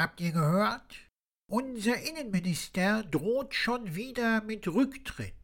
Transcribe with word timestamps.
Habt 0.00 0.22
ihr 0.22 0.32
gehört? 0.32 0.94
Unser 1.46 1.94
Innenminister 1.94 3.02
droht 3.02 3.54
schon 3.54 3.94
wieder 3.94 4.40
mit 4.40 4.66
Rücktritt. 4.66 5.34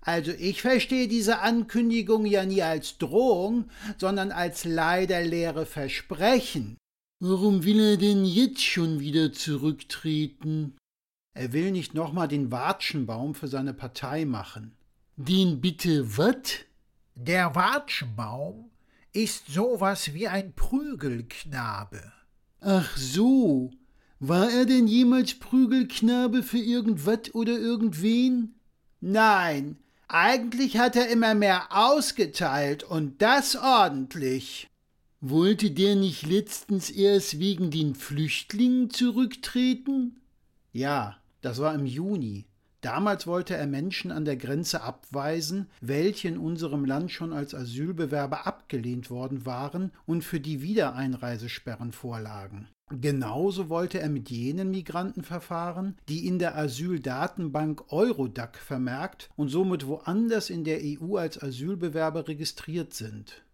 Also 0.00 0.32
ich 0.32 0.62
verstehe 0.62 1.06
diese 1.06 1.38
Ankündigung 1.38 2.26
ja 2.26 2.44
nie 2.44 2.60
als 2.60 2.98
Drohung, 2.98 3.70
sondern 3.96 4.32
als 4.32 4.64
leider 4.64 5.22
leere 5.22 5.64
Versprechen. 5.64 6.76
Warum 7.20 7.62
will 7.62 7.78
er 7.78 7.96
denn 7.96 8.24
jetzt 8.24 8.64
schon 8.64 8.98
wieder 8.98 9.32
zurücktreten? 9.32 10.76
Er 11.32 11.52
will 11.52 11.70
nicht 11.70 11.94
nochmal 11.94 12.26
den 12.26 12.50
Watschenbaum 12.50 13.36
für 13.36 13.46
seine 13.46 13.74
Partei 13.74 14.24
machen. 14.24 14.76
Den 15.14 15.60
bitte 15.60 16.18
wat? 16.18 16.64
Der 17.14 17.54
Watschenbaum 17.54 18.72
ist 19.12 19.46
sowas 19.46 20.14
wie 20.14 20.26
ein 20.26 20.52
Prügelknabe. 20.52 22.12
Ach 22.58 22.96
so. 22.96 23.70
War 24.20 24.50
er 24.50 24.64
denn 24.64 24.86
jemals 24.86 25.34
Prügelknabe 25.34 26.42
für 26.42 26.58
irgendwat 26.58 27.34
oder 27.34 27.58
irgendwen? 27.58 28.54
Nein, 29.00 29.76
eigentlich 30.08 30.78
hat 30.78 30.96
er 30.96 31.08
immer 31.08 31.34
mehr 31.34 31.66
ausgeteilt 31.70 32.84
und 32.84 33.20
das 33.20 33.56
ordentlich. 33.56 34.70
Wollte 35.20 35.70
der 35.70 35.96
nicht 35.96 36.26
letztens 36.26 36.90
erst 36.90 37.38
wegen 37.38 37.70
den 37.70 37.94
Flüchtlingen 37.94 38.90
zurücktreten? 38.90 40.20
Ja, 40.72 41.16
das 41.40 41.58
war 41.58 41.74
im 41.74 41.86
Juni. 41.86 42.44
Damals 42.84 43.26
wollte 43.26 43.56
er 43.56 43.66
Menschen 43.66 44.12
an 44.12 44.26
der 44.26 44.36
Grenze 44.36 44.82
abweisen, 44.82 45.70
welche 45.80 46.28
in 46.28 46.36
unserem 46.36 46.84
Land 46.84 47.10
schon 47.10 47.32
als 47.32 47.54
Asylbewerber 47.54 48.46
abgelehnt 48.46 49.08
worden 49.08 49.46
waren 49.46 49.90
und 50.04 50.22
für 50.22 50.38
die 50.38 50.60
Wiedereinreisesperren 50.60 51.92
vorlagen. 51.92 52.68
Genauso 52.90 53.70
wollte 53.70 54.00
er 54.00 54.10
mit 54.10 54.28
jenen 54.28 54.70
Migranten 54.70 55.24
verfahren, 55.24 55.96
die 56.10 56.26
in 56.26 56.38
der 56.38 56.58
Asyldatenbank 56.58 57.90
Eurodac 57.90 58.58
vermerkt 58.58 59.30
und 59.34 59.48
somit 59.48 59.86
woanders 59.86 60.50
in 60.50 60.62
der 60.64 60.80
EU 60.82 61.16
als 61.16 61.42
Asylbewerber 61.42 62.28
registriert 62.28 62.92
sind. 62.92 63.46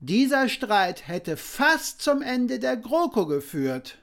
Dieser 0.00 0.48
Streit 0.48 1.06
hätte 1.06 1.36
fast 1.36 2.00
zum 2.00 2.22
Ende 2.22 2.58
der 2.58 2.78
GroKo 2.78 3.26
geführt. 3.26 3.98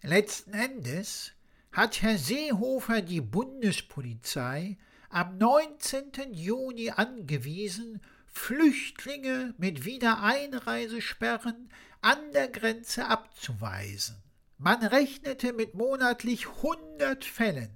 Letzten 0.00 0.52
Endes 0.52 1.32
hat 1.78 2.02
Herr 2.02 2.18
Seehofer 2.18 3.02
die 3.02 3.20
Bundespolizei 3.20 4.76
am 5.10 5.38
19. 5.38 6.32
Juni 6.32 6.90
angewiesen, 6.90 8.00
Flüchtlinge 8.26 9.54
mit 9.58 9.84
Wiedereinreisesperren 9.84 11.70
an 12.00 12.18
der 12.34 12.48
Grenze 12.48 13.06
abzuweisen. 13.06 14.16
Man 14.58 14.84
rechnete 14.84 15.52
mit 15.52 15.74
monatlich 15.74 16.48
100 16.48 17.24
Fällen. 17.24 17.70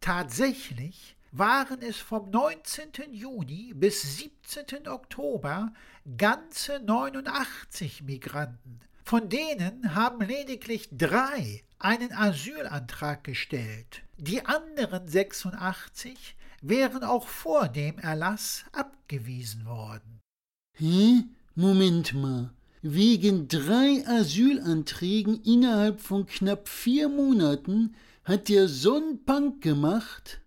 Tatsächlich 0.00 1.14
waren 1.30 1.80
es 1.80 1.98
vom 1.98 2.30
19. 2.30 3.12
Juni 3.12 3.72
bis 3.72 4.16
17. 4.16 4.88
Oktober 4.88 5.72
ganze 6.16 6.80
89 6.80 8.02
Migranten. 8.02 8.80
Von 9.04 9.28
denen 9.28 9.94
haben 9.94 10.26
lediglich 10.26 10.88
drei 10.90 11.62
einen 11.78 12.10
Asylantrag 12.12 13.22
gestellt. 13.22 14.02
Die 14.16 14.46
anderen 14.46 15.06
86 15.06 16.34
wären 16.62 17.04
auch 17.04 17.28
vor 17.28 17.68
dem 17.68 17.98
Erlass 17.98 18.64
abgewiesen 18.72 19.66
worden. 19.66 20.20
Hä? 20.78 21.24
Moment 21.54 22.14
mal. 22.14 22.50
Wegen 22.80 23.46
drei 23.48 24.02
Asylanträgen 24.06 25.42
innerhalb 25.42 26.00
von 26.00 26.24
knapp 26.26 26.68
vier 26.68 27.10
Monaten 27.10 27.94
hat 28.24 28.48
der 28.48 28.68
so 28.68 28.96
einen 28.96 29.22
Punk 29.24 29.62
gemacht? 29.62 30.40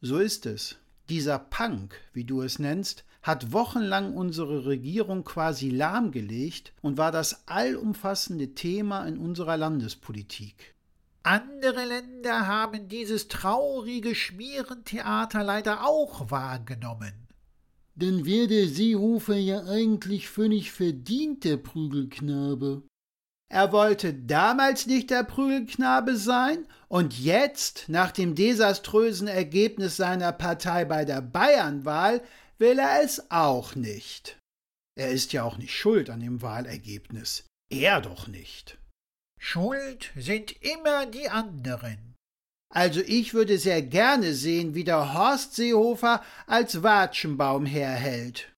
So 0.00 0.18
ist 0.18 0.46
es. 0.46 0.76
Dieser 1.08 1.40
Punk, 1.40 2.00
wie 2.12 2.24
du 2.24 2.42
es 2.42 2.60
nennst, 2.60 3.04
hat 3.26 3.52
wochenlang 3.52 4.14
unsere 4.14 4.66
Regierung 4.66 5.24
quasi 5.24 5.68
lahmgelegt 5.68 6.72
und 6.80 6.96
war 6.96 7.10
das 7.10 7.48
allumfassende 7.48 8.54
Thema 8.54 9.04
in 9.04 9.18
unserer 9.18 9.56
Landespolitik. 9.56 10.76
Andere 11.24 11.84
Länder 11.86 12.46
haben 12.46 12.86
dieses 12.86 13.26
traurige 13.26 14.14
Schmierentheater 14.14 15.42
leider 15.42 15.84
auch 15.84 16.30
wahrgenommen. 16.30 17.26
Dann 17.96 18.24
wäre 18.26 18.46
der 18.46 18.68
Seehofer 18.68 19.34
ja 19.34 19.64
eigentlich 19.64 20.28
völlig 20.28 20.70
verdient, 20.70 21.42
der 21.42 21.56
Prügelknabe. 21.56 22.82
Er 23.48 23.72
wollte 23.72 24.14
damals 24.14 24.86
nicht 24.86 25.10
der 25.10 25.24
Prügelknabe 25.24 26.16
sein 26.16 26.66
und 26.88 27.18
jetzt, 27.18 27.88
nach 27.88 28.12
dem 28.12 28.36
desaströsen 28.36 29.26
Ergebnis 29.26 29.96
seiner 29.96 30.30
Partei 30.30 30.84
bei 30.84 31.04
der 31.04 31.22
Bayernwahl, 31.22 32.22
will 32.58 32.78
er 32.78 33.02
es 33.02 33.30
auch 33.30 33.74
nicht. 33.74 34.38
Er 34.98 35.10
ist 35.10 35.32
ja 35.32 35.44
auch 35.44 35.58
nicht 35.58 35.74
schuld 35.74 36.10
an 36.10 36.20
dem 36.20 36.42
Wahlergebnis. 36.42 37.44
Er 37.70 38.00
doch 38.00 38.28
nicht. 38.28 38.78
Schuld 39.38 40.12
sind 40.16 40.52
immer 40.62 41.06
die 41.06 41.28
anderen. 41.28 42.14
Also 42.74 43.00
ich 43.00 43.34
würde 43.34 43.58
sehr 43.58 43.82
gerne 43.82 44.34
sehen, 44.34 44.74
wie 44.74 44.84
der 44.84 45.14
Horst 45.14 45.54
Seehofer 45.54 46.22
als 46.46 46.82
Watschenbaum 46.82 47.66
herhält. 47.66 48.52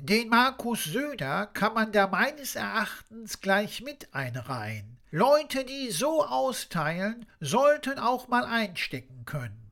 Den 0.00 0.28
Markus 0.28 0.84
Söder 0.84 1.46
kann 1.46 1.74
man 1.74 1.90
da 1.90 2.06
meines 2.06 2.54
Erachtens 2.54 3.40
gleich 3.40 3.82
mit 3.82 4.14
einreihen. 4.14 4.98
Leute, 5.10 5.64
die 5.64 5.90
so 5.90 6.24
austeilen, 6.24 7.26
sollten 7.40 7.98
auch 7.98 8.28
mal 8.28 8.44
einstecken 8.44 9.24
können. 9.24 9.67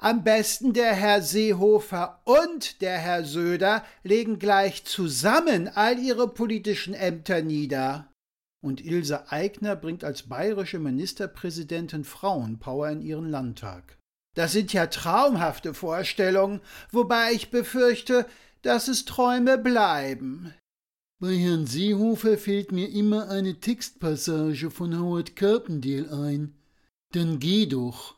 Am 0.00 0.22
besten 0.22 0.74
der 0.74 0.94
Herr 0.94 1.22
Seehofer 1.22 2.20
und 2.24 2.82
der 2.82 2.98
Herr 2.98 3.24
Söder 3.24 3.84
legen 4.04 4.38
gleich 4.38 4.84
zusammen 4.84 5.66
all 5.66 5.98
ihre 5.98 6.28
politischen 6.28 6.94
Ämter 6.94 7.42
nieder. 7.42 8.12
Und 8.60 8.84
Ilse 8.84 9.32
Aigner 9.32 9.74
bringt 9.74 10.04
als 10.04 10.24
bayerische 10.24 10.78
Ministerpräsidentin 10.78 12.04
Frauenpower 12.04 12.90
in 12.90 13.02
ihren 13.02 13.28
Landtag. 13.28 13.98
Das 14.36 14.52
sind 14.52 14.72
ja 14.72 14.86
traumhafte 14.86 15.74
Vorstellungen, 15.74 16.60
wobei 16.92 17.32
ich 17.32 17.50
befürchte, 17.50 18.24
dass 18.62 18.86
es 18.86 19.04
Träume 19.04 19.58
bleiben. 19.58 20.54
Bei 21.20 21.34
Herrn 21.34 21.66
Seehofer 21.66 22.38
fällt 22.38 22.70
mir 22.70 22.88
immer 22.88 23.30
eine 23.30 23.58
Textpassage 23.58 24.70
von 24.70 24.96
Howard 24.96 25.34
Carpendale 25.34 26.12
ein. 26.12 26.54
Dann 27.12 27.40
geh 27.40 27.66
doch. 27.66 28.17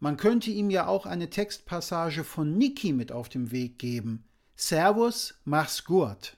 Man 0.00 0.16
könnte 0.16 0.50
ihm 0.50 0.70
ja 0.70 0.86
auch 0.86 1.06
eine 1.06 1.30
Textpassage 1.30 2.22
von 2.24 2.56
Niki 2.56 2.92
mit 2.92 3.10
auf 3.10 3.28
den 3.28 3.50
Weg 3.50 3.78
geben. 3.78 4.24
Servus, 4.54 5.34
mach's 5.44 5.84
gut. 5.84 6.36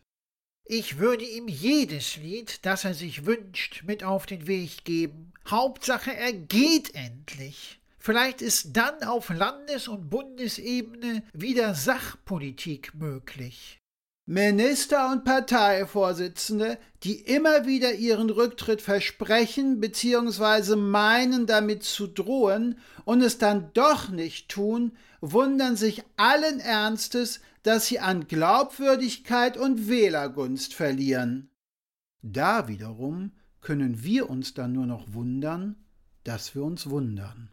Ich 0.64 0.98
würde 0.98 1.24
ihm 1.24 1.48
jedes 1.48 2.16
Lied, 2.16 2.64
das 2.64 2.84
er 2.84 2.94
sich 2.94 3.26
wünscht, 3.26 3.82
mit 3.84 4.04
auf 4.04 4.26
den 4.26 4.46
Weg 4.46 4.84
geben. 4.84 5.32
Hauptsache, 5.48 6.14
er 6.14 6.32
geht 6.32 6.94
endlich. 6.94 7.80
Vielleicht 7.98 8.40
ist 8.40 8.76
dann 8.76 9.02
auf 9.02 9.28
Landes- 9.28 9.88
und 9.88 10.08
Bundesebene 10.08 11.22
wieder 11.32 11.74
Sachpolitik 11.74 12.94
möglich. 12.94 13.78
Minister 14.26 15.10
und 15.10 15.24
Parteivorsitzende, 15.24 16.78
die 17.02 17.20
immer 17.20 17.66
wieder 17.66 17.94
ihren 17.94 18.30
Rücktritt 18.30 18.82
versprechen 18.82 19.80
bzw. 19.80 20.76
meinen 20.76 21.46
damit 21.46 21.82
zu 21.82 22.06
drohen 22.06 22.78
und 23.04 23.22
es 23.22 23.38
dann 23.38 23.72
doch 23.72 24.10
nicht 24.10 24.48
tun, 24.48 24.92
wundern 25.20 25.76
sich 25.76 26.04
allen 26.16 26.60
Ernstes, 26.60 27.40
dass 27.62 27.86
sie 27.86 27.98
an 27.98 28.28
Glaubwürdigkeit 28.28 29.56
und 29.56 29.88
Wählergunst 29.88 30.74
verlieren. 30.74 31.50
Da 32.22 32.68
wiederum 32.68 33.32
können 33.60 34.04
wir 34.04 34.30
uns 34.30 34.54
dann 34.54 34.72
nur 34.72 34.86
noch 34.86 35.12
wundern, 35.12 35.76
dass 36.24 36.54
wir 36.54 36.62
uns 36.62 36.88
wundern. 36.88 37.48